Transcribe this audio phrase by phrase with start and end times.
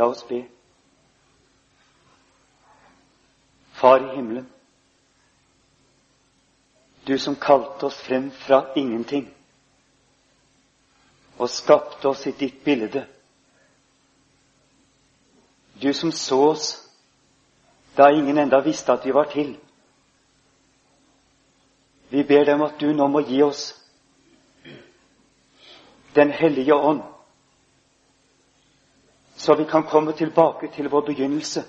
[0.00, 0.38] La oss be.
[3.80, 4.46] Far i himmelen,
[7.04, 9.26] du som kalte oss frem fra ingenting
[11.36, 13.02] og skapte oss i ditt bilde.
[15.82, 16.70] Du som så oss
[17.96, 19.52] da ingen enda visste at vi var til.
[22.08, 23.66] Vi ber deg om at du nå må gi oss
[26.14, 27.04] Den hellige ånd,
[29.40, 31.62] så vi kan komme tilbake til vår begynnelse.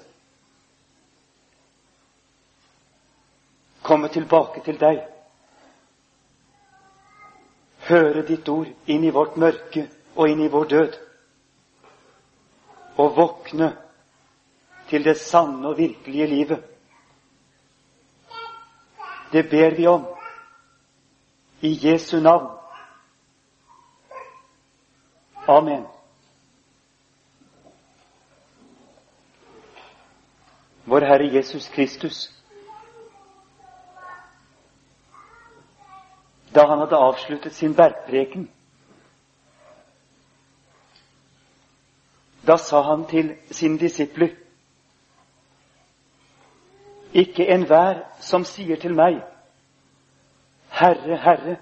[3.82, 5.00] Komme tilbake til deg.
[7.88, 9.86] Høre ditt ord inn i vårt mørke
[10.16, 10.98] og inn i vår død.
[13.00, 13.72] Og våkne
[14.92, 16.68] til det sanne og virkelige livet.
[19.32, 20.06] Det ber vi om
[21.62, 22.52] i Jesu navn.
[25.48, 26.01] Amen.
[30.84, 32.32] Vår Herre Jesus Kristus,
[36.54, 38.50] da han hadde avsluttet sin bergpreken,
[42.48, 44.30] da sa han til sine disipler
[47.14, 49.18] Ikke enhver som sier til meg,
[50.72, 51.58] Herre, Herre,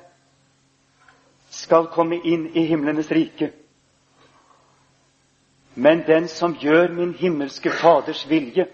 [1.50, 3.50] skal komme inn i himlenes rike
[5.80, 8.66] men den som gjør min himmelske Faders vilje.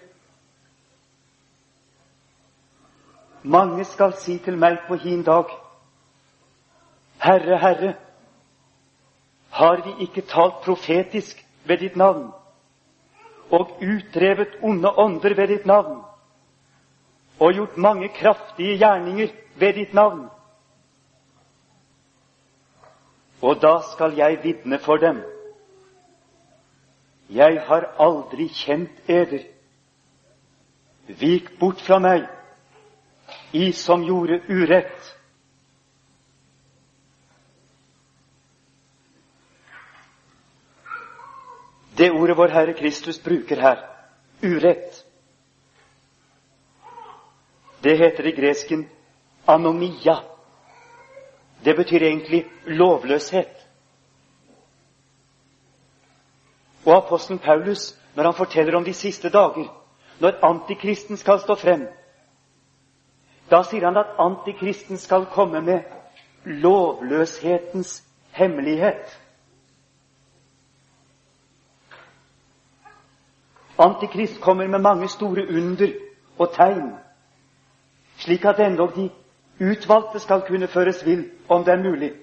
[3.46, 5.52] Mange skal si til meg på hin dag,
[7.22, 7.92] Herre, Herre,
[9.54, 12.32] har vi ikke talt profetisk ved ditt navn
[13.54, 16.02] og utdrevet onde ånder ved ditt navn
[17.40, 20.26] og gjort mange kraftige gjerninger ved ditt navn?
[23.42, 25.22] Og da skal jeg vitne for dem.
[27.30, 29.46] Jeg har aldri kjent eder.
[31.08, 32.26] Vik bort fra meg,
[33.52, 35.18] I som gjorde urett.
[41.96, 43.80] Det ordet vår Herre Kristus bruker her,
[44.42, 45.06] urett,
[47.86, 48.90] det heter i gresken
[49.46, 50.20] anomia.
[51.64, 53.68] Det betyr egentlig lovløshet.
[56.86, 59.70] Og apostelen Paulus, når han forteller om de siste dager,
[60.20, 61.88] når antikristen skal stå frem,
[63.52, 65.84] da sier han at antikristen skal komme med
[66.46, 69.20] lovløshetens hemmelighet.
[73.78, 75.92] Antikrist kommer med mange store under
[76.40, 76.94] og tegn,
[78.18, 79.10] slik at endog de
[79.60, 82.14] utvalgte skal kunne føres vill, om det er mulig.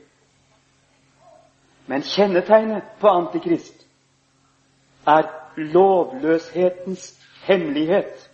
[1.86, 3.86] Men kjennetegnet på Antikrist
[5.06, 5.22] er
[5.56, 8.30] lovløshetens hemmelighet.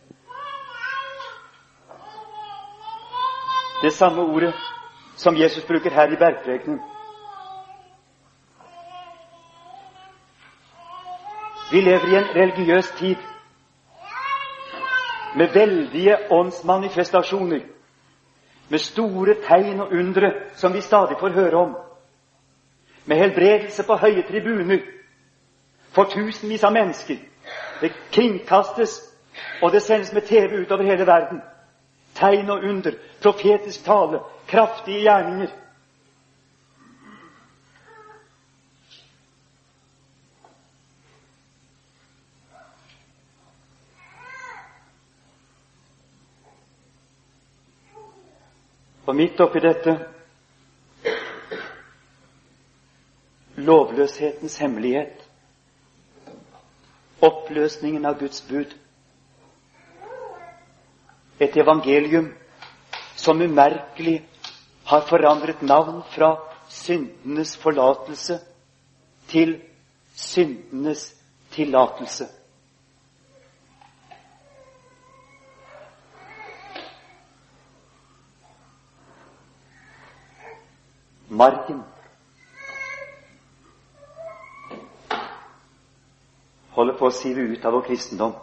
[3.83, 4.55] Det samme ordet
[5.16, 6.81] som Jesus bruker her i bergprekenen.
[11.72, 13.16] Vi lever i en religiøs tid
[15.37, 17.61] med veldige åndsmanifestasjoner,
[18.69, 21.77] med store tegn og undre som vi stadig får høre om,
[23.06, 24.78] med helbredelse på høye tribuner
[25.93, 27.16] for tusenvis av mennesker.
[27.81, 29.03] Det kringkastes,
[29.62, 31.41] og det sendes med TV utover hele verden.
[32.19, 32.93] Tegn og under,
[33.23, 35.55] profetisk tale, kraftige gjerninger.
[49.09, 49.95] Og midt oppi dette
[53.57, 55.25] lovløshetens hemmelighet
[57.25, 58.75] oppløsningen av Guds bud.
[61.41, 62.32] Et evangelium
[63.16, 64.22] som umerkelig
[64.84, 66.32] har forandret navn fra
[66.69, 68.41] syndenes forlatelse
[69.28, 69.60] til
[70.15, 71.15] syndenes
[71.51, 72.27] tillatelse.
[81.28, 81.83] Marken
[86.72, 88.34] holder på å sive ut av vår kristendom.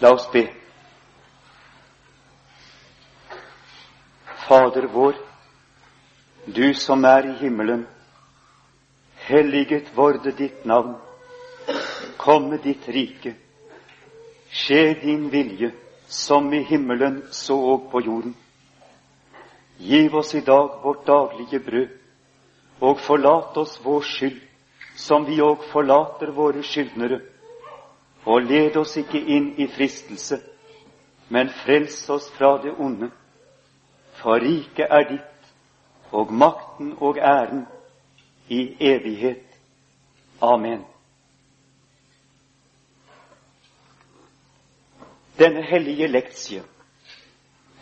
[0.00, 0.44] La oss be.
[4.48, 5.14] Fader vår,
[6.44, 7.86] du som er i himmelen.
[9.26, 10.94] Helliget vorde ditt navn.
[12.26, 13.34] komme ditt rike.
[14.50, 15.70] Skje din vilje,
[16.08, 18.34] som i himmelen, så og på jorden.
[19.78, 21.88] Giv oss i dag vårt daglige brød,
[22.80, 24.40] og forlat oss vår skyld,
[24.96, 27.20] som vi òg forlater våre skyldnere.
[28.26, 30.40] Og led oss ikke inn i fristelse,
[31.28, 33.10] men frels oss fra det onde.
[34.18, 35.52] For riket er ditt,
[36.10, 37.66] og makten og æren
[38.48, 39.44] i evighet.
[40.42, 40.84] Amen.
[45.38, 46.62] Denne hellige lektie,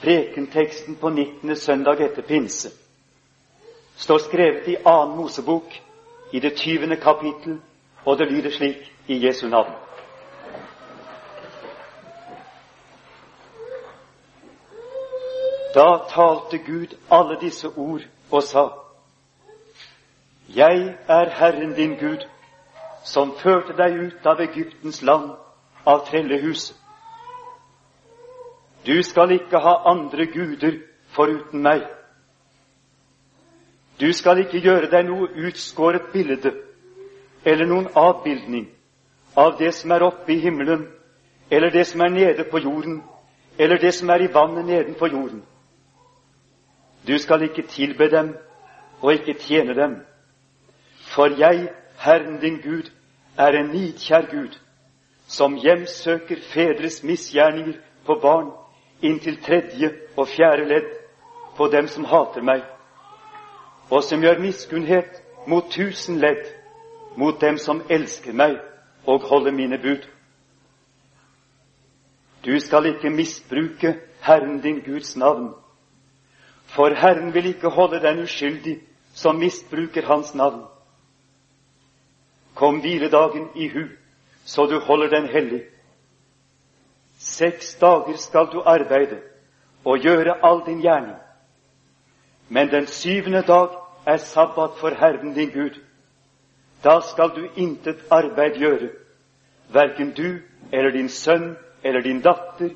[0.01, 1.57] prekenteksten på 19.
[1.57, 2.69] søndag etter pinse,
[3.97, 5.15] står skrevet i 2.
[5.17, 5.75] Mosebok
[6.33, 7.61] i det tyvende kapittel,
[8.05, 9.84] og det lyder slik i Jesu navn.
[15.75, 18.69] Da talte Gud alle disse ord og sa:"
[20.57, 22.29] Jeg er Herren din Gud,
[23.05, 25.31] som førte deg ut av Egyptens land,
[25.87, 26.77] av trellehuset.
[28.87, 30.79] Du skal ikke ha andre guder
[31.09, 31.83] foruten meg.
[34.01, 36.53] Du skal ikke gjøre deg noe utskåret bilde
[37.45, 38.69] eller noen avbildning
[39.37, 40.87] av det som er oppe i himmelen,
[41.51, 43.03] eller det som er nede på jorden,
[43.59, 45.43] eller det som er i vannet nedenfor jorden.
[47.07, 48.37] Du skal ikke tilbe dem
[49.01, 49.97] og ikke tjene dem.
[51.15, 51.69] For jeg,
[51.99, 52.91] Herren din Gud,
[53.39, 54.59] er en nidkjær Gud,
[55.27, 57.75] som hjemsøker fedres misgjerninger
[58.07, 58.51] på barn
[59.03, 60.91] inntil tredje og fjerde ledd
[61.57, 62.63] på dem som hater meg,
[63.91, 66.47] og som gjør miskunnhet mot tusen ledd
[67.17, 68.57] mot dem som elsker meg
[69.07, 70.09] og holder mine bud.
[72.45, 75.53] Du skal ikke misbruke Herren din Guds navn,
[76.75, 78.81] for Herren vil ikke holde den uskyldig
[79.15, 80.65] som misbruker Hans navn.
[82.55, 83.87] Kom hviledagen i hu,
[84.45, 85.63] så du holder den hellig.
[87.19, 89.21] Seks dager skal du arbeide
[89.85, 91.17] og gjøre all din gjerning.
[92.49, 93.69] Men den syvende dag
[94.07, 95.81] er sabbat for Herren din Gud.
[96.85, 98.91] Da skal du intet arbeid gjøre,
[99.73, 100.39] verken du
[100.73, 102.75] eller din sønn eller din datter,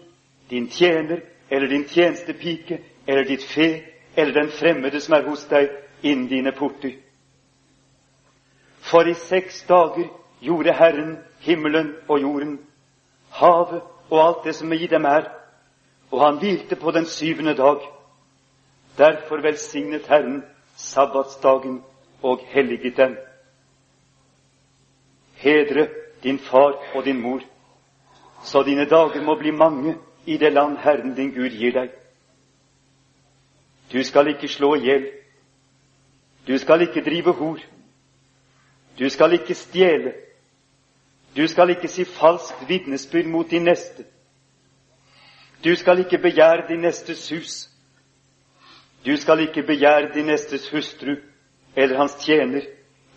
[0.51, 1.21] din tjener
[1.51, 3.84] eller din tjenestepike eller ditt fe
[4.16, 5.70] eller den fremmede som er hos deg
[6.02, 6.93] innen dine porter.
[8.84, 10.10] For i seks dager
[10.40, 12.58] gjorde Herren himmelen og jorden,
[13.31, 15.28] havet og alt det som i dem er,
[16.10, 17.81] og han hvilte på den syvende dag.
[18.99, 20.44] Derfor velsignet Herren
[20.76, 21.82] sabbatsdagen
[22.22, 23.16] og helliget den.
[25.34, 25.88] Hedre
[26.22, 27.40] din far og din mor,
[28.44, 29.96] så dine dager må bli mange
[30.26, 31.90] i det land Herren din Gud gir deg.
[33.93, 35.06] Du skal ikke slå i hjel.
[36.46, 37.58] Du skal ikke drive hor.
[38.99, 40.12] Du skal ikke stjele.
[41.37, 44.05] Du skal ikke si falskt vitnesbyrd mot din neste.
[45.64, 47.69] Du skal ikke begjære din nestes hus.
[49.06, 51.14] Du skal ikke begjære din nestes hustru
[51.76, 52.62] eller hans tjener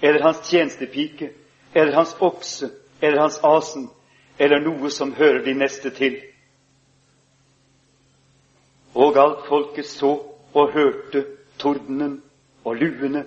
[0.01, 1.31] eller hans tjenestepike
[1.73, 2.69] eller hans okse
[3.01, 3.89] eller hans asen
[4.39, 6.17] eller noe som hører din neste til.
[8.95, 11.25] Og alt folket så og hørte
[11.59, 12.23] tordenen
[12.65, 13.25] og luene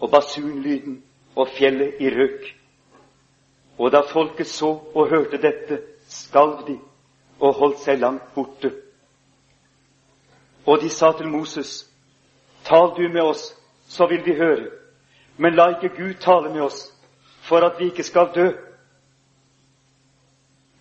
[0.00, 1.02] og basunlyden
[1.36, 2.46] og fjellet i røk.
[3.78, 6.78] Og da folket så og hørte dette, skalv de
[7.40, 8.70] og holdt seg langt borte.
[10.66, 11.90] Og de sa til Moses,
[12.64, 13.52] Tal du med oss,
[13.86, 14.70] så vil vi høre,
[15.36, 16.86] men la ikke Gud tale med oss,
[17.44, 18.46] for at vi ikke skal dø.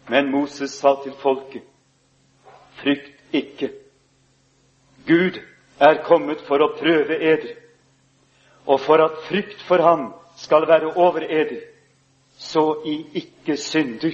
[0.07, 1.63] Men Moses sa til folket,
[2.79, 3.71] Frykt ikke.
[5.07, 5.39] Gud
[5.79, 7.55] er kommet for å prøve eder,
[8.65, 11.73] og for at frykt for ham skal være over eder
[12.37, 14.13] så I ikke synder.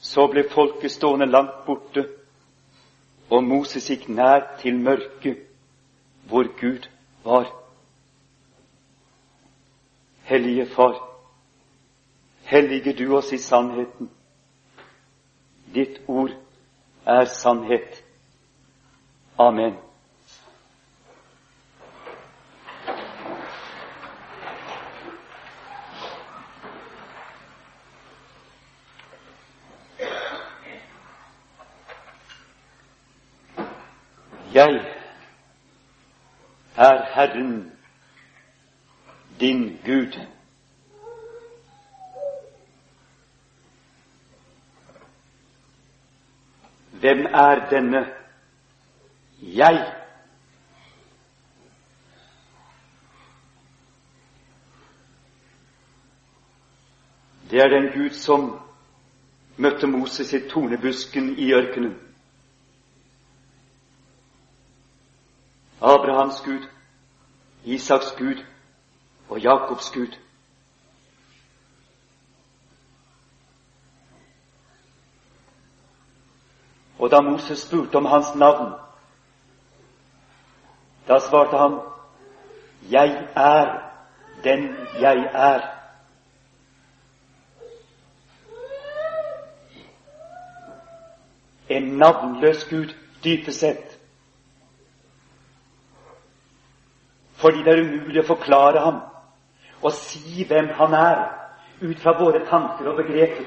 [0.00, 2.04] Så ble folket stående langt borte,
[3.30, 5.44] og Moses gikk nær til mørket,
[6.28, 6.88] hvor Gud
[7.24, 7.50] var.
[10.28, 10.96] Hellige Far,
[12.44, 14.10] hellige du oss i sannheten.
[15.74, 16.32] Ditt ord
[17.06, 18.04] er sannhet.
[19.38, 19.74] Amen.
[34.54, 34.84] Jeg
[36.76, 37.72] er Herren,
[39.40, 40.20] din Gud.
[47.00, 48.17] Hvem er denne
[49.56, 49.94] jeg?
[57.50, 58.60] Det er den Gud som
[59.56, 61.98] møtte Moses i tornebusken i ørkenen.
[65.80, 66.68] Abrahams Gud,
[67.64, 68.44] Isaks Gud
[69.28, 70.18] og Jakobs Gud.
[76.98, 78.87] Og da Moses spurte om hans navn,
[81.08, 81.80] da svarte han,
[82.90, 83.92] 'Jeg er
[84.44, 85.68] den jeg er'.
[91.68, 93.98] En navnløs Gud, dypest sett.
[97.32, 99.00] Fordi det er umulig å forklare ham
[99.82, 101.18] og si hvem han er,
[101.82, 103.44] ut fra våre tanker og begreper.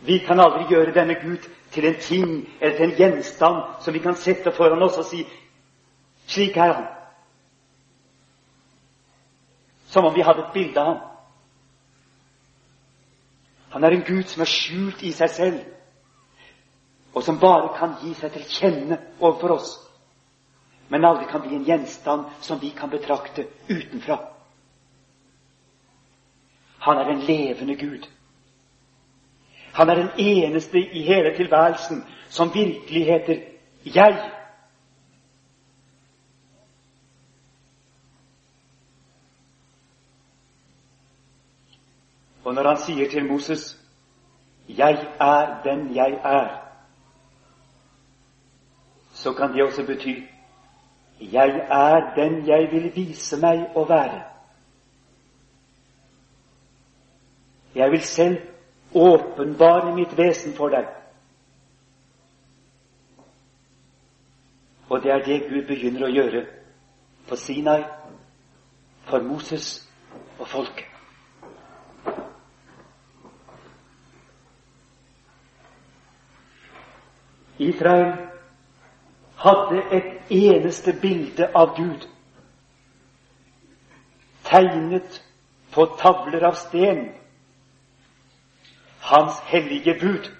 [0.00, 4.02] Vi kan aldri gjøre denne Gud til en ting eller til en gjenstand som vi
[4.04, 5.24] kan sette foran oss og si
[6.28, 6.86] slik er han.
[9.88, 11.04] Som om vi hadde et bilde av ham.
[13.70, 15.58] Han er en Gud som er skjult i seg selv,
[17.12, 19.70] og som bare kan gi seg til kjenne overfor oss,
[20.88, 24.18] men aldri kan bli en gjenstand som vi kan betrakte utenfra.
[26.86, 28.06] Han er en levende Gud.
[29.78, 33.36] Han er den eneste i hele tilværelsen som virkelig heter
[33.84, 34.30] jeg.
[42.44, 43.78] Og når han sier til Moses
[44.68, 46.58] 'Jeg er den jeg er',
[49.12, 50.14] så kan det også bety
[51.20, 54.22] 'Jeg er den jeg vil vise meg å være'.
[57.74, 58.57] Jeg vil selv
[58.92, 60.86] åpenbare mitt vesen for deg.
[64.88, 66.44] Og det er det Gud begynner å gjøre
[67.28, 67.82] på Sinai,
[69.08, 69.88] for Moses
[70.38, 70.84] og folket.
[77.58, 78.12] Israel
[79.36, 82.06] hadde et eneste bilde av Gud,
[84.44, 85.22] tegnet
[85.72, 87.08] på tavler av sten,
[89.08, 90.32] hans hellige bud.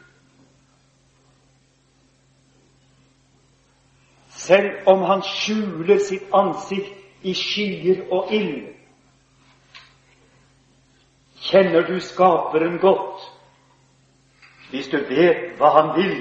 [4.28, 8.68] Selv om han skjuler sitt ansikt i skyer og ild,
[11.48, 13.24] kjenner du Skaperen godt
[14.70, 16.18] hvis du vet hva han vil.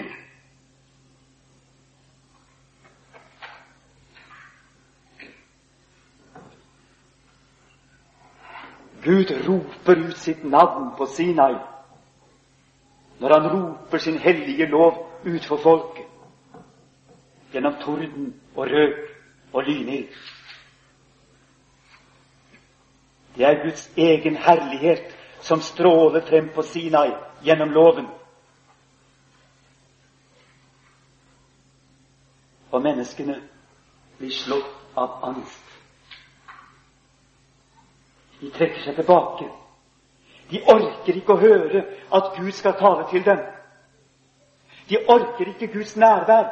[9.04, 11.56] Gud roper ut sitt navn på Sinai
[13.20, 16.06] når han roper sin hellige lov ut for folket
[17.52, 18.98] gjennom torden og røk
[19.54, 20.10] og lynild.
[23.36, 27.12] Det er Guds egen herlighet som stråler frem på Sinai
[27.44, 28.08] gjennom loven.
[32.72, 33.42] Og menneskene
[34.18, 35.64] blir slått av angst.
[38.42, 39.48] De trekker seg tilbake.
[40.50, 43.40] De orker ikke å høre at Gud skal tale til dem.
[44.90, 46.48] De orker ikke Guds nærvær.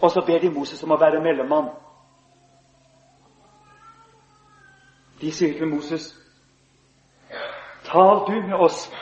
[0.00, 1.68] Og så ber de Moses om å være mellommann.
[5.20, 6.14] De sier til Moses,
[7.84, 8.92] 'Tal du med oss,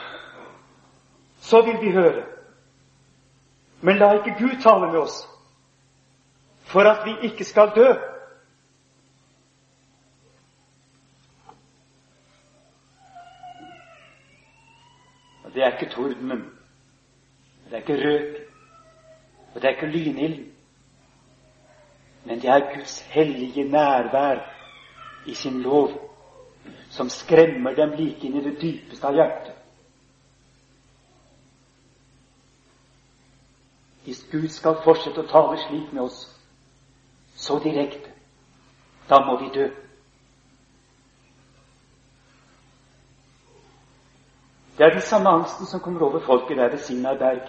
[1.40, 2.26] så vil vi høre.'
[3.80, 5.28] Men la ikke Gud tale med oss,
[6.62, 8.13] for at vi ikke skal dø.
[15.54, 16.50] Det er ikke tordenen,
[17.64, 18.36] det er ikke røk,
[19.54, 20.50] og det er ikke lynilden.
[22.24, 24.40] Men det er Guds hellige nærvær
[25.26, 25.90] i sin lov
[26.90, 29.52] som skremmer dem like inn i det dypeste av hjertet.
[34.04, 36.18] Hvis Gud skal fortsette å tale slik med oss,
[37.36, 38.12] så direkte,
[39.08, 39.68] da må vi dø.
[44.78, 47.40] Det er den samme angsten som kommer over folket der ved Sinai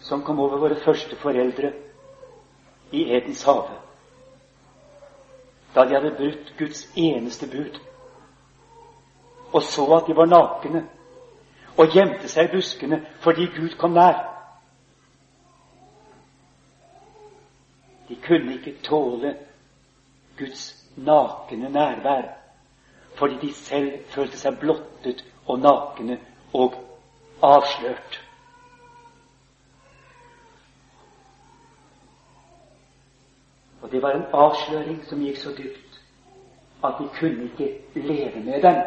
[0.00, 1.72] som kom over våre første foreldre
[2.92, 3.78] i Edens hage,
[5.74, 7.80] da de hadde brutt Guds eneste bud,
[9.52, 10.84] og så at de var nakne,
[11.78, 14.20] og gjemte seg i buskene fordi Gud kom nær.
[18.08, 19.36] De kunne ikke tåle
[20.38, 22.32] Guds nakne nærvær
[23.18, 26.18] fordi de selv følte seg blottet og nakne
[26.52, 26.74] og
[27.42, 28.20] avslørt.
[33.82, 36.00] Og det var en avsløring som gikk så dypt
[36.84, 38.82] at de kunne ikke leve med den.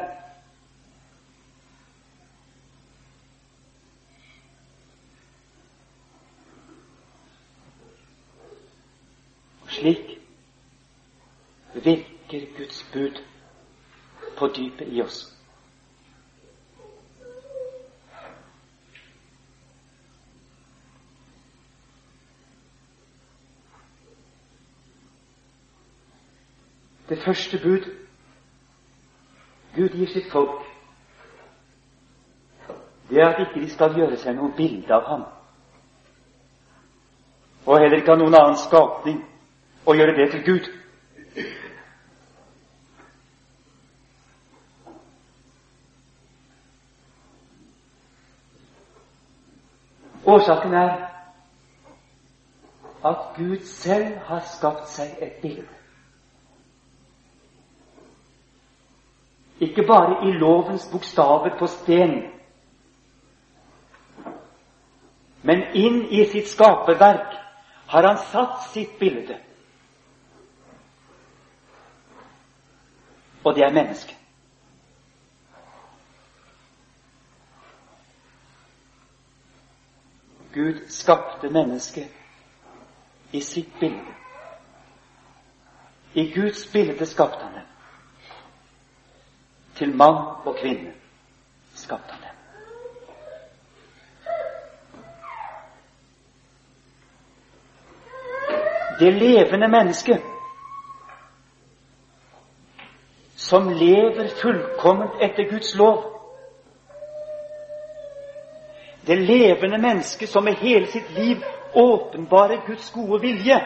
[9.67, 10.19] Slik
[11.73, 13.23] virker Guds bud
[14.37, 15.36] på dypet i oss.
[27.09, 27.85] Det første bud
[29.75, 30.63] Gud gir sitt folk,
[33.09, 35.23] det er at ikke de skal gjøre seg noe bilde av ham.
[37.67, 39.21] Og heller ikke av noen annen skapning,
[39.85, 40.71] og gjøre det til Gud.
[50.27, 50.93] Årsaken er
[53.05, 55.76] at Gud selv har skapt seg et bilde.
[59.59, 62.23] Ikke bare i lovens bokstaver på sten,
[65.41, 67.35] men inn i sitt skaperverk
[67.87, 69.37] har han satt sitt bilde.
[73.43, 74.15] Og det er mennesket.
[80.57, 82.11] Gud skapte mennesket
[83.31, 84.13] i sitt bilde.
[86.13, 87.66] I Guds bilde skapte han dem.
[89.77, 90.15] Til mann
[90.45, 90.93] og kvinne
[91.75, 92.33] skapte han dem.
[98.99, 100.21] Det levende mennesket
[103.35, 106.03] som lever fullkomment etter Guds lov.
[109.07, 111.43] Det levende mennesket som med hele sitt liv
[111.73, 113.59] åpenbarer Guds gode vilje,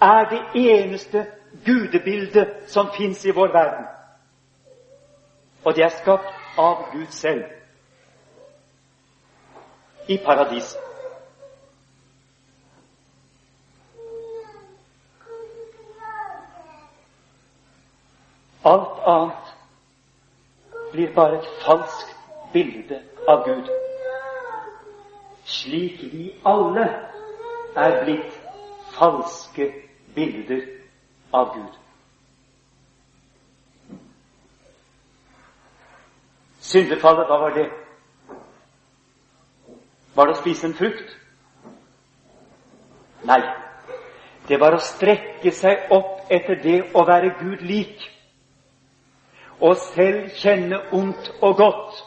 [0.00, 1.26] er det eneste
[1.64, 3.86] gudebildet som fins i vår verden.
[5.64, 7.44] Og det er skapt av Gud selv
[10.08, 10.76] i paradis.
[18.64, 19.54] Alt annet
[20.92, 22.16] blir bare et falskt
[22.52, 23.68] bilde av Gud.
[25.44, 26.88] Slik vi alle
[27.76, 28.40] er blitt
[28.98, 29.70] falske
[30.14, 30.77] bilder
[31.32, 31.76] av Gud.
[36.60, 37.68] Syndefallet, hva var det?
[40.14, 41.14] Var det å spise en frukt?
[43.28, 43.40] Nei.
[44.48, 48.04] Det var å strekke seg opp etter det å være Gud lik,
[49.60, 52.04] og selv kjenne ondt og godt.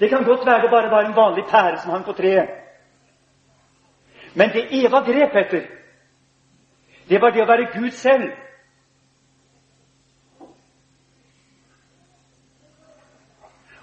[0.00, 2.50] Det kan godt være det bare var en vanlig pære som hang på treet.
[4.34, 5.68] Men det Eva grep etter,
[7.08, 8.30] det var det å være Gud selv.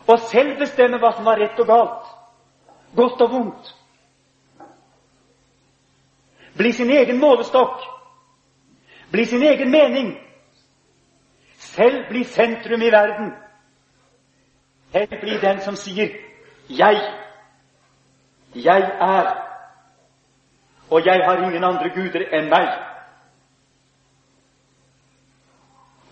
[0.10, 2.08] Og selv bestemme hva som var rett og galt,
[2.98, 3.76] godt og vondt.
[6.58, 7.84] Bli sin egen målestokk,
[9.12, 10.10] bli sin egen mening.
[11.58, 13.32] Selv bli sentrum i verden.
[14.92, 16.10] Selv bli den som sier
[16.70, 17.16] 'Jeg'.
[18.56, 19.46] Jeg er,
[20.90, 22.89] og jeg har ingen andre guder enn meg.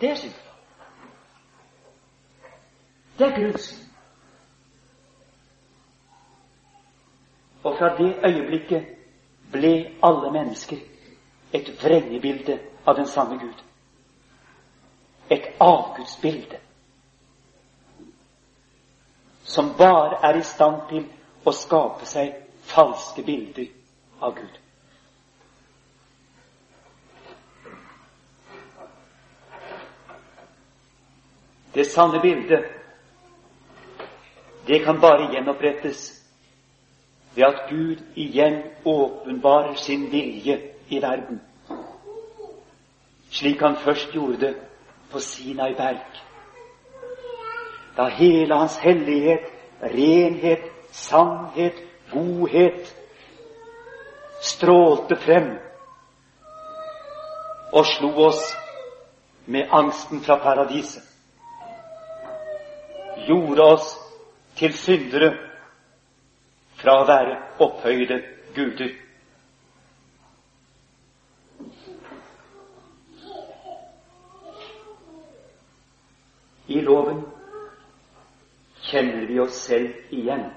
[0.02, 0.34] Det er synd.
[3.18, 3.84] Det er grunnsyn.
[7.64, 8.86] Og fra det øyeblikket
[9.52, 10.78] ble alle mennesker
[11.54, 13.64] et vrengebilde av den samme Gud.
[15.30, 16.60] Et avgudsbilde
[19.44, 21.06] som bare er i stand til
[21.46, 22.36] å skape seg
[22.68, 23.68] falske bilder
[24.22, 24.67] av Gud.
[31.74, 32.66] Det sanne bildet,
[34.68, 36.24] det kan bare gjenopprettes
[37.36, 41.42] ved at Gud igjen åpenbarer sin vilje i verden,
[43.32, 44.56] slik han først gjorde det
[45.12, 46.28] på Sinai berg
[47.98, 49.50] da hele hans hellighet,
[49.82, 51.74] renhet, sannhet,
[52.14, 52.94] godhet
[54.42, 55.50] strålte frem
[57.74, 58.44] og slo oss
[59.46, 61.04] med angsten fra paradiset.
[63.28, 63.88] Gjorde oss
[64.56, 65.34] til syndere
[66.80, 67.36] fra å være
[67.66, 68.22] opphøyde
[68.56, 68.94] guder.
[76.68, 77.22] I loven
[78.88, 80.48] kjenner vi oss selv igjen.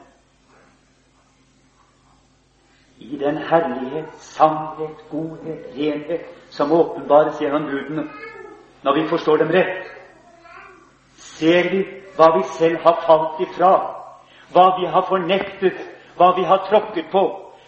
[3.00, 8.04] I den herlighet, sannhet, godhet, renhet som åpenbares gjennom budene,
[8.82, 9.88] når vi forstår dem rett,
[11.16, 11.80] ser vi
[12.20, 13.72] hva vi selv har falt ifra,
[14.52, 15.78] hva vi har fornektet,
[16.16, 17.22] hva vi har tråkket på,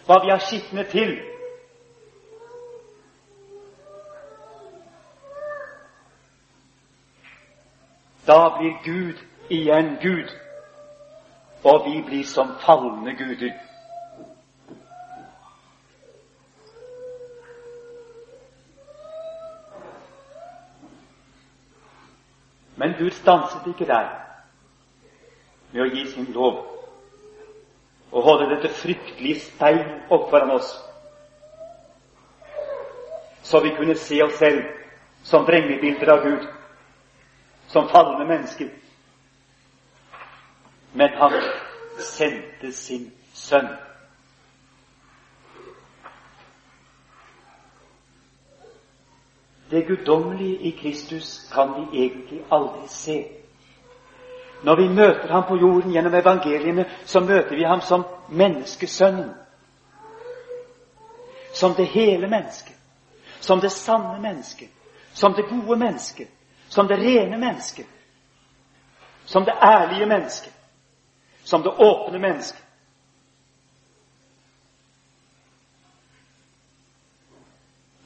[0.05, 1.15] hva vi har skitnet til.
[8.27, 10.29] Da blir Gud igjen Gud,
[11.63, 13.55] og vi blir som falne guder.
[22.77, 24.32] Men Gud stanset ikke der
[25.73, 26.61] med å gi sin lov
[28.13, 29.81] og holde dette fryktelige stein
[30.13, 30.69] opp foran oss,
[33.43, 34.61] så vi kunne se oss selv
[35.25, 36.45] som vrengebilder av Gud,
[37.67, 38.69] som falne mennesker.
[40.93, 41.39] Men han
[41.99, 43.71] sendte sin sønn.
[49.73, 53.42] Det guddommelige i Kristus kan vi egentlig aldri se.
[54.63, 59.33] Når vi møter ham på jorden gjennom evangeliene, så møter vi ham som menneskesønnen.
[61.53, 62.75] Som det hele mennesket.
[63.39, 64.69] Som det sanne mennesket.
[65.13, 66.27] Som det gode mennesket.
[66.69, 67.87] Som det rene mennesket.
[69.25, 70.53] Som det ærlige mennesket.
[71.43, 72.63] Som det åpne mennesket.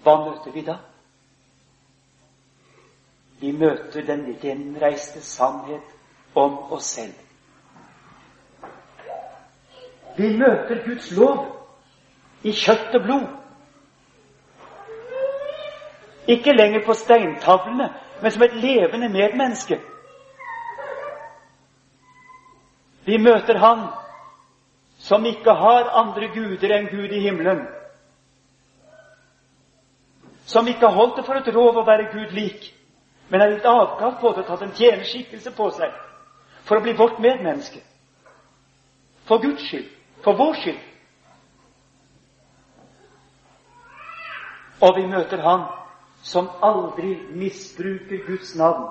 [0.03, 0.77] Hva møter vi da?
[3.39, 5.96] Vi møter den gjenreiste sannhet
[6.37, 7.13] om oss selv.
[10.17, 11.43] Vi møter Guds lov
[12.43, 13.27] i kjøtt og blod.
[16.27, 19.79] Ikke lenger på steintavlene, men som et levende medmenneske.
[23.05, 23.87] Vi møter Han
[24.99, 27.61] som ikke har andre guder enn Gud i himmelen.
[30.45, 32.73] Som ikke har holdt det for et rov å være Gud lik
[33.29, 35.95] men har gitt avkall på det og tatt en tjenerskikkelse på seg
[36.67, 37.79] for å bli vårt medmenneske.
[39.27, 39.89] For Guds skyld.
[40.23, 40.83] For vår skyld.
[44.81, 45.65] Og vi møter Han
[46.21, 48.89] som aldri misbruker Guds navn.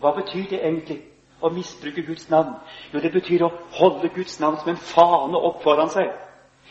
[0.00, 1.00] Hva betyr det egentlig
[1.40, 2.54] å misbruke Guds navn?
[2.92, 6.12] Jo, det betyr å holde Guds navn som en fane opp foran seg.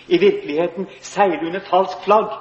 [0.08, 2.32] I virkeligheten seile under falsk flagg.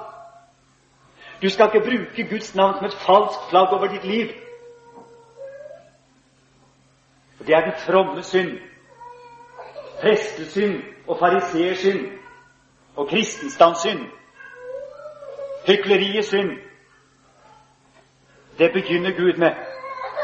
[1.41, 4.31] Du skal ikke bruke Guds navn som et falskt flagg over ditt liv.
[7.37, 8.59] For Det er den fromme synd.
[10.01, 12.11] Prestesynd og fariseersynd
[12.95, 13.99] og kristenstandssynd.
[15.67, 16.51] Hykleriets synd.
[18.57, 19.51] Det begynner Gud med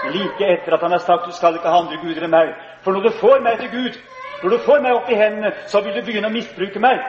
[0.09, 2.53] like etter at han har sagt du skal ikke ha andre guder enn meg.
[2.83, 3.97] For når du får meg til Gud,
[4.43, 7.01] når du får meg opp i hendene, så vil du begynne å misbruke meg,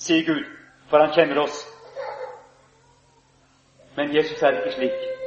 [0.00, 0.44] sier Gud,
[0.88, 1.64] for han kjenner oss.
[3.96, 5.25] Men Jesus er ikke slik.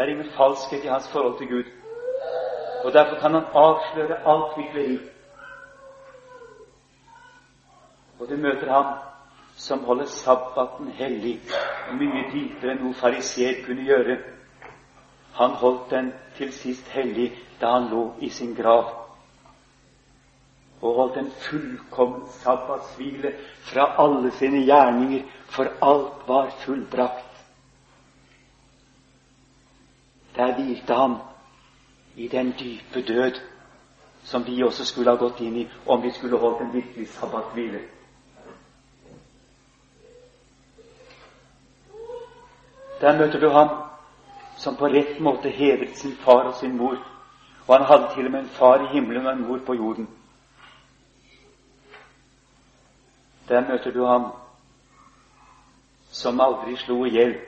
[0.00, 1.64] Det er ingen falskhet i hans forhold til Gud.
[2.84, 4.98] Og Derfor kan han avsløre alt hykleri.
[8.20, 8.94] Og du møter ham
[9.56, 11.34] som holder sabbaten hellig,
[11.92, 14.16] mye dypere enn noe fariseer kunne gjøre.
[15.36, 17.28] Han holdt den til sist hellig
[17.60, 18.88] da han lå i sin grav,
[20.80, 23.34] og holdt en fullkommen sabbatshvile
[23.68, 27.29] fra alle sine gjerninger for alt var fullbrakt.
[30.40, 31.16] Der hvilte han
[32.16, 33.40] i den dype død
[34.24, 37.80] som vi også skulle ha gått inn i om vi skulle holdt en virkelig sabbathvile.
[43.00, 43.68] Der møter du ham
[44.56, 46.96] som på rett måte hedret sin far og sin mor.
[47.66, 50.08] Og han hadde til og med en far i himmelen og en mor på jorden.
[53.48, 54.32] Der møter du ham
[56.10, 57.38] som aldri slo i hjel,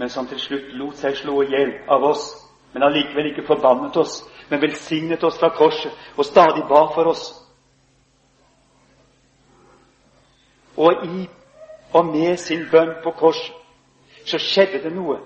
[0.00, 2.22] men som til slutt lot seg slå i hjel av oss,
[2.72, 7.26] men allikevel ikke forbannet oss, men velsignet oss fra korset og stadig ba for oss.
[10.80, 11.26] Og i
[11.92, 13.52] og med sin bønn på korset
[14.24, 15.18] så skjedde det noe.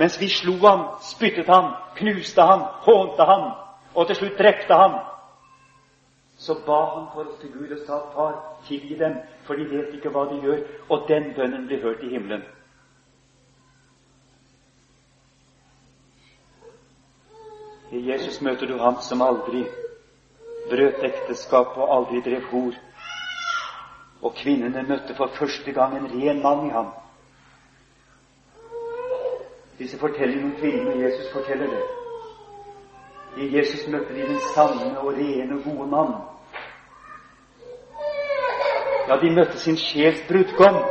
[0.00, 3.50] Mens vi slo ham, spyttet ham, knuste ham, hånte ham
[3.92, 4.96] og til slutt drepte ham,
[6.38, 9.94] så ba han for oss til Gud og sa, Far, tilgi dem, for de vet
[9.94, 10.60] ikke hva de gjør.
[10.88, 12.44] Og den bønnen ble hørt i himmelen.
[17.90, 19.64] I Jesus møter du ham som aldri
[20.70, 22.78] brøt ekteskap og aldri drev hor.
[24.22, 26.92] Og kvinnene møtte for første gang en ren mann i ham.
[29.78, 31.97] Disse fortellingene om kvinnene Jesus forteller det.
[33.36, 36.14] I Jesus møtte de den sanne og rene og gode mann.
[39.08, 40.82] Ja, de møtte sin sjels brudgom.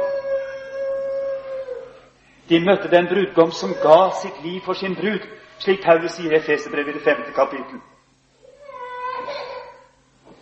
[2.49, 5.25] De møtte den brudgom som ga sitt liv for sin brud,
[5.59, 7.81] slik Paulus sier i Efeserbrevet i det femte kapittel.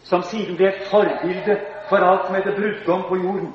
[0.04, 1.58] Som siden ble et forbilde
[1.90, 3.54] for alt som heter brudgom på jorden.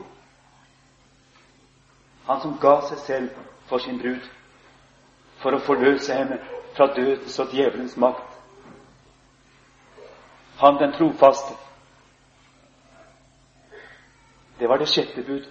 [2.27, 3.31] Han som ga seg selv
[3.71, 4.27] for sin brud,
[5.43, 6.41] for å forløse henne
[6.77, 8.30] fra dødens og djevelens makt.
[10.61, 11.55] Han den trofaste.
[14.59, 15.47] Det var det sjette bud.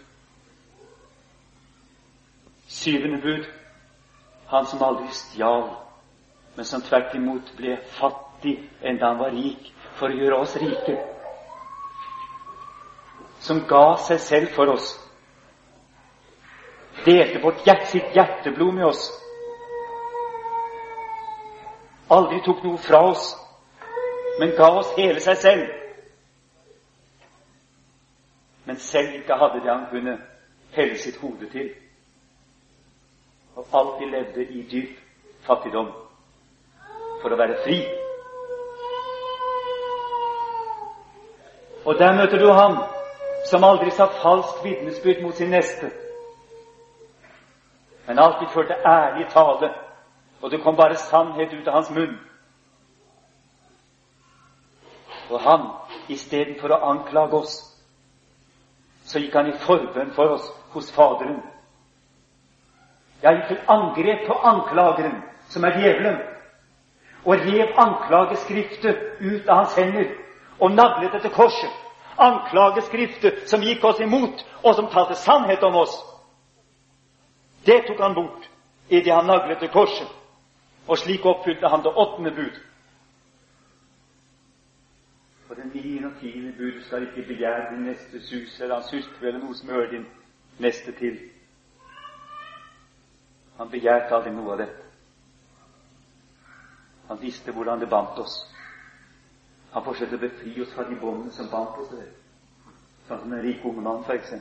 [2.67, 3.45] Syvende bud
[4.49, 5.67] han som aldri stjal,
[6.55, 10.95] men som tvert imot ble fattig enda han var rik, for å gjøre oss rike.
[13.45, 14.93] Som ga seg selv for oss.
[17.05, 19.03] Delte vårt hjert, sitt hjerteblod med oss.
[22.09, 23.31] Aldri tok noe fra oss,
[24.39, 25.67] men ga oss hele seg selv.
[28.65, 30.17] Men selv ikke hadde det han kunne
[30.71, 31.71] helle sitt hode til
[33.59, 34.99] og alltid levde i dyp
[35.43, 35.89] fattigdom
[37.21, 37.79] for å være fri.
[41.83, 42.77] Og der møter du ham
[43.49, 45.91] som aldri sa falskt vitnesbyrd mot sin neste,
[48.07, 49.73] men alltid førte ærlig tale,
[50.41, 52.15] og det kom bare sannhet ut av hans munn.
[55.29, 55.67] Og han,
[56.09, 57.55] istedenfor å anklage oss,
[59.05, 61.41] så gikk han i forbønn for oss hos Faderen
[63.21, 66.19] jeg gikk til angrep på anklageren, som er djevelen,
[67.25, 70.13] og rev anklageskriftet ut av hans hender
[70.59, 71.73] og naglet det til korset.
[72.19, 75.97] Anklageskriftet som gikk oss imot, og som talte sannhet om oss.
[77.65, 78.47] Det tok han bort
[78.87, 80.07] idet han naglet til korset.
[80.87, 82.55] Og slik oppfylte han det åttende bud.
[85.69, 89.25] For den niende og tiende bud skal ikke begjære din nestes hus eller hans hustru
[89.27, 90.05] eller noe som hører din
[90.57, 91.19] neste til.
[93.57, 94.87] Han begjærte aldri noe av dette.
[97.11, 98.39] Han visste hvordan det bandt oss.
[99.75, 101.93] Han forsøkte å befri oss fra de båndene som bandt oss.
[103.07, 104.33] Sånn som en rik unge mann, f.eks.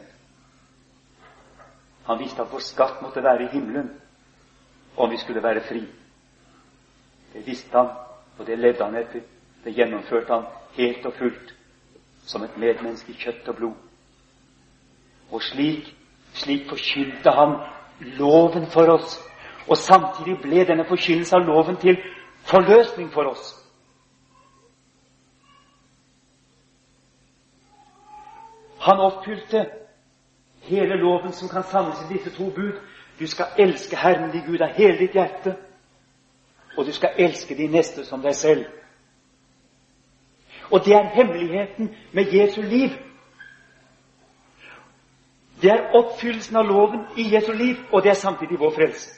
[2.09, 3.91] Han visste at vår skatt måtte være i himmelen
[4.97, 5.85] om vi skulle være fri.
[7.35, 7.93] Det visste han,
[8.39, 9.29] og det levde han etter.
[9.65, 11.55] Det gjennomførte han helt og fullt
[12.27, 13.75] som et medmenneske i kjøtt og blod.
[15.31, 15.95] Og slik,
[16.33, 17.57] slik forkynte han
[18.19, 19.19] loven for oss.
[19.69, 21.97] Og samtidig ble denne forkynnelse av loven til
[22.49, 23.55] forløsning for oss.
[28.81, 29.67] Han oppfylte
[30.69, 32.81] hele loven som kan samles i disse to bud.
[33.19, 35.57] Du skal elske Herren din Gud av hele ditt hjerte,
[36.77, 38.67] og du skal elske de neste som deg selv.
[40.71, 42.91] Og det er hemmeligheten med Jesu liv.
[45.63, 49.11] Det er oppfyllelsen av loven i Jesu liv, og det er samtidig vår frelse.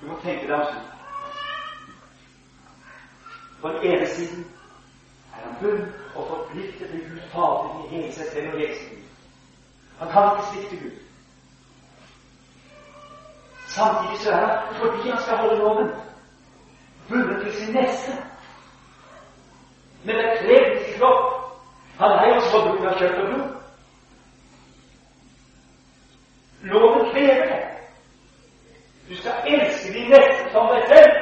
[0.00, 0.90] Du må tenke deg sånn.
[3.64, 4.44] På den ene siden
[5.32, 9.02] er han bunn og forpliktet til Gud Fader i hele seg selv og hele sin.
[9.98, 11.03] Han kan ikke svikte Gud.
[13.74, 15.90] Samtidig så er han, fordi han skal holde loven,
[17.08, 18.12] bundet til sin neste.
[20.04, 21.24] Men det krever sin kropp.
[21.98, 23.48] Han er jo så bruk av kjøtt og blod.
[26.62, 27.74] Loven krever det.
[29.08, 31.12] Du skal elske de neste som deg selv.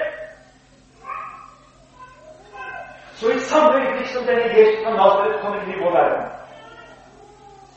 [3.15, 6.29] Så i samme øyeblikk som denne Jesus av Nazaret kommer inn i vår verden,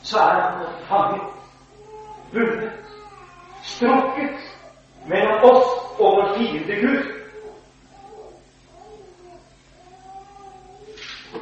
[0.04, 1.22] så er han fanget,
[2.32, 2.72] bundet,
[3.64, 4.40] strukket
[5.08, 7.04] mellom oss og vår fiende Gud.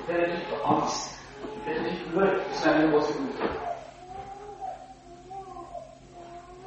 [0.07, 1.19] Det er litt angst.
[1.65, 3.47] Det er litt mørke som er med oss i Gud.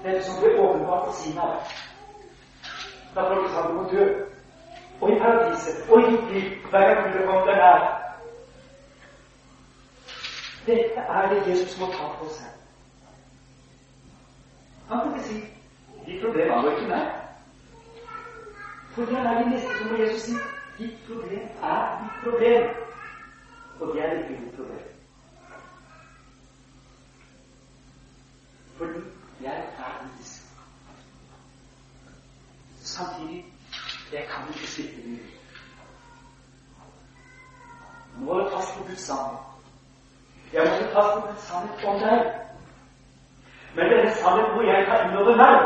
[0.04, 1.76] Det som ble åpenbart ved siden av
[3.16, 4.04] da folk sa du må dø.
[5.00, 7.86] Og i paradiset og i ditt liv hver gang du kommer deg nær.
[10.66, 12.52] Dette er det Jesus må ta på seg.
[14.88, 15.44] Han kan ikke si
[16.06, 17.06] ditt problem angår ikke meg.
[18.94, 20.36] For det er de neste som må Jesus si
[20.78, 22.68] ditt problem er ditt problem.
[23.80, 24.86] Og det er ikke mitt problem.
[28.76, 29.00] Fordi
[29.42, 30.46] jeg er menneske.
[32.80, 33.44] Samtidig
[34.12, 35.20] jeg kan ikke slippe det ut.
[38.18, 39.38] Nå holde fast på Guds sannhet.
[40.52, 42.45] Jeg må holde fast på Guds sannhet om deg.
[43.76, 45.56] Sannhet må jeg ta inn over meg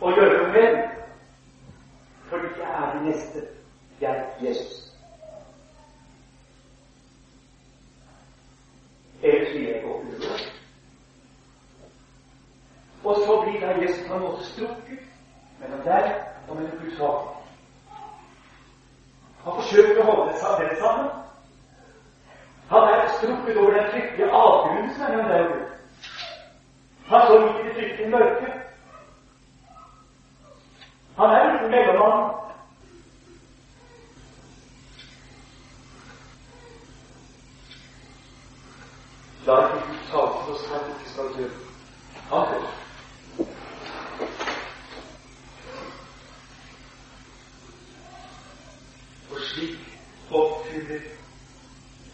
[0.00, 0.76] og gjøre noe med.
[2.28, 3.42] Fordi jeg er den neste.
[4.00, 4.92] Jeg, Jesus.
[9.22, 10.38] Ellers vil jeg gå under.
[13.04, 14.98] Og så blir da Jesus på en måte strukket
[15.60, 16.12] mellom deg
[16.48, 17.34] og mellom Guds hånd.
[19.44, 21.10] Han forsøker å holde det sammen.
[22.68, 25.77] Han er strukket over den fryktelige avgrunnen som er mellom deg og Gud.
[27.08, 28.52] Han står midt i det fryktelige mørket.
[31.16, 32.34] Han er ikke mellommann.
[39.46, 41.48] La ikke Gud tale til oss her ikke skal dø.
[42.30, 42.64] Amen.
[49.30, 49.78] Og slik
[50.30, 51.00] oppfyller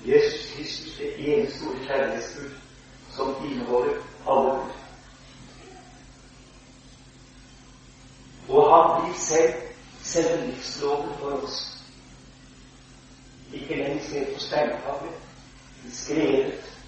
[0.06, 2.50] Jesus Kristus det eneste ordet kjærlighetsbud
[3.16, 3.94] som inneholder
[4.28, 4.84] alle bud.
[8.48, 8.62] Og
[9.14, 9.54] han selv
[10.02, 11.78] selve livsloven for oss.
[13.52, 15.12] Ikke lenger skrevet på steintavler,
[15.82, 16.78] men skrevet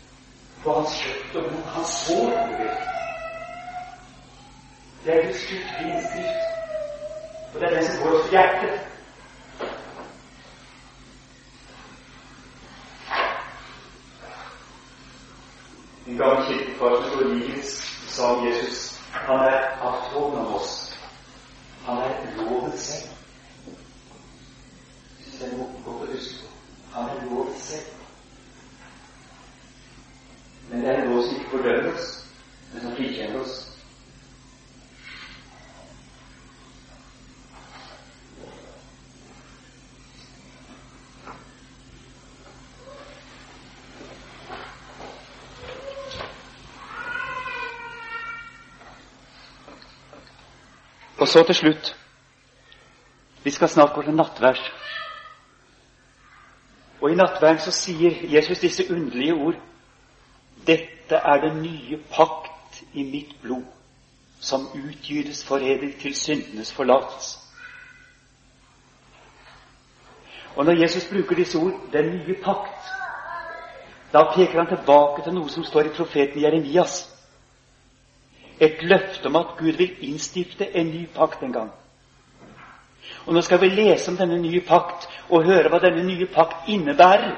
[0.62, 2.30] på hans kjøtt og blod, hans sår.
[5.04, 6.42] Det er Guds innskrift,
[7.54, 8.80] og det er den som går oss på hjertet.
[16.06, 17.72] En gammel kirkefar som står livets,
[18.08, 20.86] sa om Jesus han er avtående av oss.
[21.86, 23.10] Han er loven selv.
[25.38, 26.48] Det er noe godt å huske på.
[26.94, 27.92] Han er loven selv.
[30.70, 32.10] Men det er en lov som ikke fordømmer oss,
[32.72, 33.62] men som frikjenner oss.
[51.18, 51.96] Og så til slutt
[53.44, 54.60] Vi skal snart gå til nattverd.
[57.00, 59.58] Og i nattverden så sier Jesus disse underlige ord.
[60.66, 63.62] Dette er den nye pakt i mitt blod,
[64.40, 67.38] som utgytes for evig til syndenes forlatelse.
[70.56, 72.90] Og når Jesus bruker disse ord 'den nye pakt',
[74.12, 77.15] da peker han tilbake til noe som står i profeten Jeremias.
[78.60, 81.72] Et løfte om at Gud vil innstifte en ny pakt en gang.
[83.26, 86.68] Og Nå skal vi lese om denne nye pakt og høre hva denne nye pakt
[86.68, 87.34] innebærer.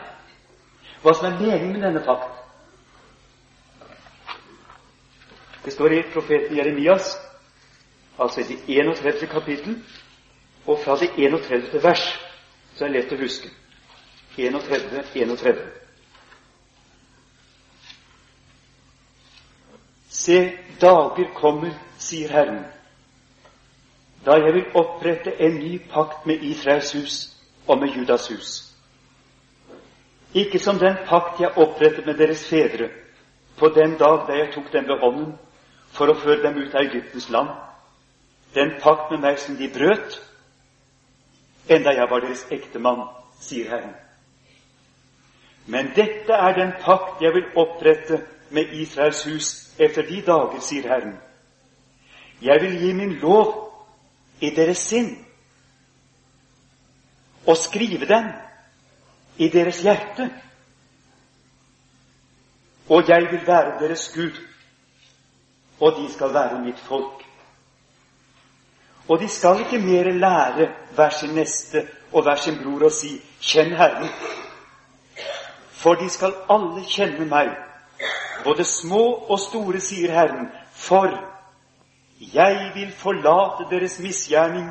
[1.02, 2.34] Hva som er meningen med denne pakt.
[5.64, 7.16] Det står i profeten Jeremias,
[8.18, 9.26] altså i det 31.
[9.28, 9.82] kapittel,
[10.66, 11.82] og fra det 31.
[11.82, 12.20] vers,
[12.74, 13.50] så er det lett å huske.
[14.38, 15.87] 31, 31.
[20.18, 22.64] Se, dager kommer, sier Herren,
[24.26, 27.18] da jeg vil opprette en ny pakt med Israels hus
[27.68, 28.48] og med Judas hus.
[30.34, 32.88] Ikke som den pakt jeg opprettet med deres fedre
[33.60, 35.28] på den dag da jeg tok dem ved hånden
[35.94, 37.52] for å føre dem ut av Egyptens land,
[38.58, 40.18] den pakt med meg som de brøt,
[41.70, 43.06] enda jeg var deres ektemann,
[43.38, 43.94] sier Herren.
[45.66, 50.88] Men dette er den pakt jeg vil opprette med Israels hus etter de dager, sier
[50.88, 51.16] Herren.
[52.42, 53.54] Jeg vil gi min lov
[54.40, 55.10] i deres sinn
[57.46, 58.30] og skrive den
[59.38, 60.30] i deres hjerte.
[62.88, 64.36] Og jeg vil være deres Gud,
[65.80, 67.24] og de skal være mitt folk.
[69.08, 73.20] Og de skal ikke mer lære hver sin neste og hver sin bror å si
[73.40, 74.12] 'Kjenn Herren'.
[75.72, 77.48] For de skal alle kjenne meg,
[78.48, 81.12] både små og store, sier Herren, for
[82.34, 84.70] jeg vil forlate deres misgjerning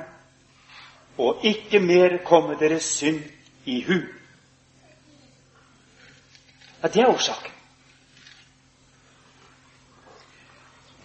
[1.17, 3.21] og ikke mer komme deres synd
[3.65, 3.99] i hu.
[6.83, 7.51] Ja, det er årsaken.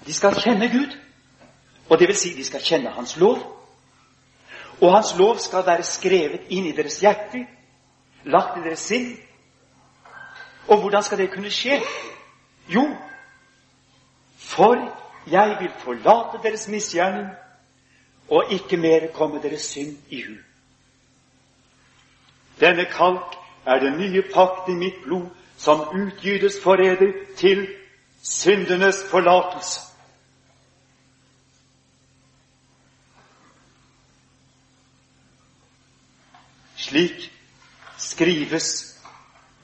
[0.07, 0.97] De skal kjenne Gud,
[1.89, 3.39] og det vil si de skal kjenne Hans lov.
[4.81, 7.45] Og Hans lov skal være skrevet inn i deres hjerte,
[8.25, 9.13] lagt i deres sinn.
[10.69, 11.79] Og hvordan skal det kunne skje?
[12.69, 12.97] Jo,
[14.37, 14.75] for
[15.31, 17.29] jeg vil forlate deres misgjerning
[18.31, 20.35] og ikke mer komme deres synd i hu.
[22.61, 23.35] Denne kalk
[23.67, 27.69] er den nye pakt i mitt blod, som utgytes forræder til
[28.23, 29.81] syndenes forlatelse.
[36.77, 37.33] Slik
[37.99, 39.01] skrives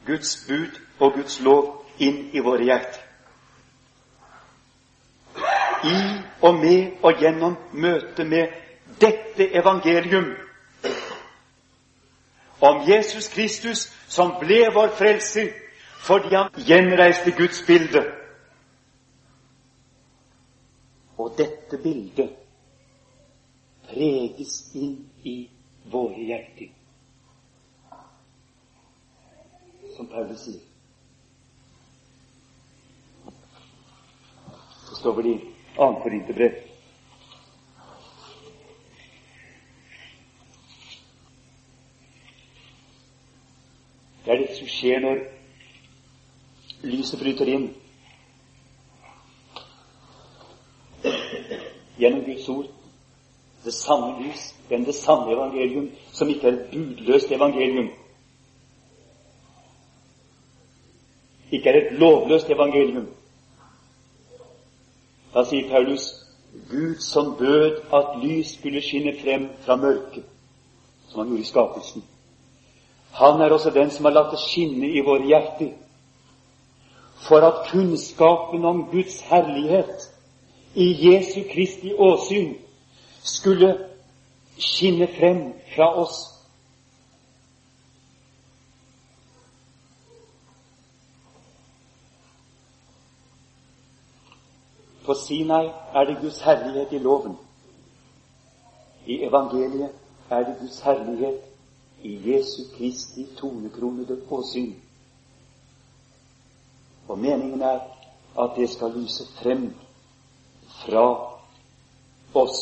[0.07, 3.09] Guds bud og Guds lov inn i våre hjerter.
[5.85, 8.47] i og med og gjennom møtet med
[9.01, 10.35] dette evangelium
[12.61, 15.53] om Jesus Kristus, som ble vår frelser
[16.03, 18.03] fordi han gjenreiste Guds bilde.
[21.19, 22.31] Og dette bildet
[23.91, 25.37] preges inn i
[25.93, 26.73] våre hjerter.
[29.97, 30.68] Som Paulus sier.
[34.89, 35.39] Det står vel i
[35.77, 35.93] 2.
[36.03, 36.53] Korinterbrev.
[44.25, 45.21] Det er det som skjer når
[46.85, 47.69] lyset bryter inn
[51.99, 52.67] gjennom Guds ord.
[53.65, 57.89] Det samme lys, men det samme evangelium, som ikke er et budløst evangelium.
[61.51, 63.09] Ikke er et lovløst evangelium.
[65.39, 66.27] Da sier Paulus
[66.71, 70.25] Gud som bød at lys skulle skinne frem fra mørket,
[71.09, 72.05] som han gjorde i skapelsen.
[73.13, 75.77] Han er også den som har latt det skinne i våre hjerter,
[77.29, 80.09] for at kunnskapen om Guds herlighet
[80.75, 82.57] i Jesu Kristi åsyn
[83.23, 83.77] skulle
[84.59, 86.19] skinne frem fra oss.
[95.09, 97.39] På Sinai er det Guds herlighet i loven.
[99.07, 99.91] I evangeliet
[100.31, 101.41] er det Guds herlighet
[102.03, 104.75] i Jesu Kristi tonekronede påsyn.
[107.09, 107.81] Og meningen er
[108.39, 109.75] at det skal lyse frem
[110.67, 111.37] fra
[112.35, 112.59] oss.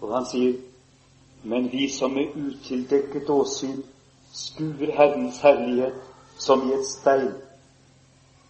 [0.00, 0.71] Og han sier,
[1.42, 3.82] men vi som med utildekket åsyn
[4.32, 5.94] skuer Herrens herlighet
[6.38, 7.32] som i et speil,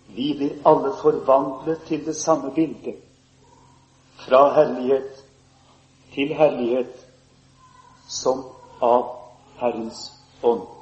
[0.09, 3.01] vi blir alle forvandlet til det samme bildet,
[4.27, 5.25] fra herlighet
[6.15, 6.93] til herlighet,
[8.09, 8.45] som
[8.81, 9.09] av
[9.57, 10.13] Herrens
[10.43, 10.82] ånd.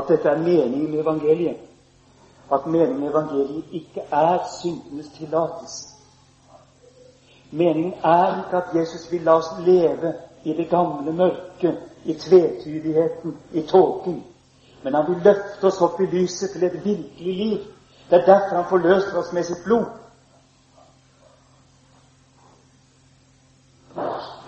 [0.00, 1.56] At dette er meningen med evangeliet.
[2.52, 5.88] At meningen med evangeliet ikke er syndenes tillatelse.
[7.50, 13.38] Meningen er ikke at Jesus vil la oss leve i det gamle mørket, i tvetydigheten,
[13.52, 14.24] i tåken.
[14.82, 17.58] Men han vil løfte oss opp i lyset til et virkelig liv.
[18.10, 19.84] Det er derfor han forløser oss med sitt blod.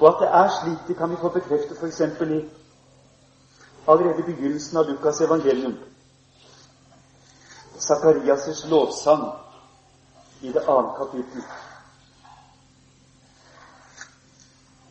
[0.00, 2.00] Og at det er slik, det kan vi få bekreftet f.eks.
[2.00, 2.61] i
[3.86, 5.76] allerede i begynnelsen av Lukas evangelium.
[7.78, 9.32] Sakarias' lovsang
[10.40, 11.42] i det andre kapittel.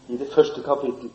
[0.07, 1.11] I det første kapittel.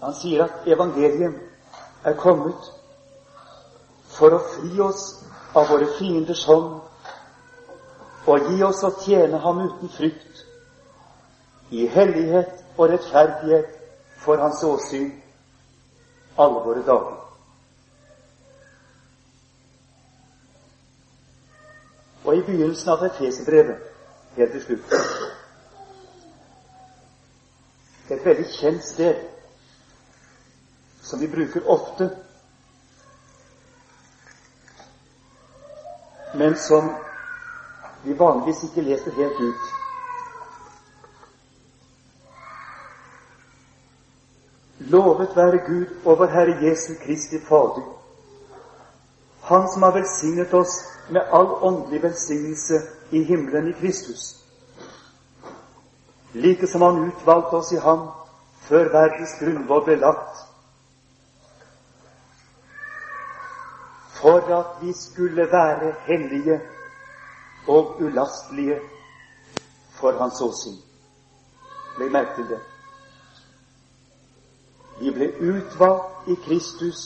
[0.00, 1.34] Han sier at evangeliet
[2.04, 2.72] er kommet
[4.14, 5.04] for å fri oss
[5.56, 6.82] av våre fienders hånd
[8.26, 10.44] og gi oss å tjene ham uten frykt,
[11.74, 13.66] i hellighet og rettferdighet
[14.16, 15.10] for hans åsyn
[16.38, 17.20] alle våre dager.
[22.24, 23.82] Og i begynnelsen av Efeserbrevet,
[24.36, 24.94] helt til slutt
[28.10, 29.20] Et veldig kjent sted
[31.02, 32.10] som vi bruker ofte,
[36.34, 36.92] men som
[38.04, 39.83] vi vanligvis ikke leser helt ut.
[44.90, 47.84] Lovet være Gud og vår Herre Jesu Kristi Fader,
[49.42, 50.74] Han som har velsignet oss
[51.10, 52.80] med all åndelig velsignelse
[53.10, 54.44] i himmelen i Kristus,
[56.34, 58.08] like som Han utvalgte oss i Ham
[58.68, 60.44] før verdens grunnvoll ble lagt,
[64.20, 66.60] for at vi skulle være hellige
[67.68, 68.80] og ulastelige
[69.96, 70.78] for Hans åsyn.
[71.98, 72.73] Legg merke til det.
[75.04, 77.00] Vi ble utvalgt i Kristus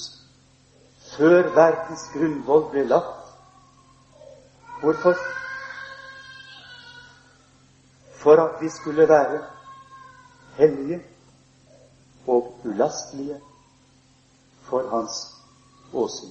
[1.17, 3.33] før verdens grunnvoll ble lagt.
[4.79, 5.17] Hvorfor?
[8.21, 9.41] For at vi skulle være
[10.61, 11.01] hellige
[12.27, 13.41] og ulastelige
[14.69, 15.19] for Hans
[15.93, 16.31] åsyn.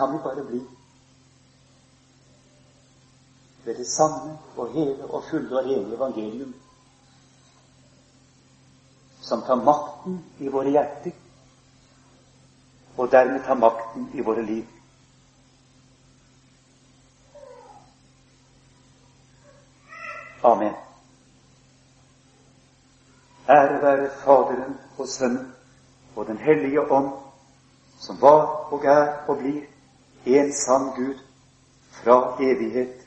[0.00, 0.60] Kan bare bli
[3.64, 6.54] ved det sanne og hele og fulle og rene evangelium,
[9.20, 11.12] som tar makten i våre hjerter,
[12.96, 14.64] og dermed tar makten i våre liv.
[20.42, 20.74] Amen.
[23.48, 25.52] Ære være Faderen og Sønnen
[26.16, 27.12] og Den hellige ånd,
[27.98, 29.60] som var og er og blir
[30.24, 31.18] en sann Gud
[32.02, 33.06] fra evighet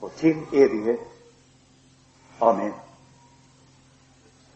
[0.00, 1.00] og til evighet.
[2.40, 2.74] Amen.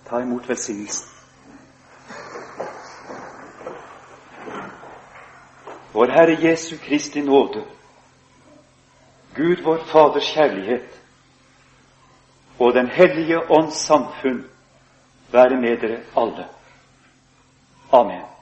[0.08, 1.08] Ta imot velsignelsen.
[5.92, 7.64] Vår Herre Jesu Kristi nåde,
[9.36, 11.00] Gud vår Faders kjærlighet
[12.58, 14.44] og Den hellige ånds samfunn
[15.32, 16.46] være med dere alle.
[17.92, 18.37] Amen.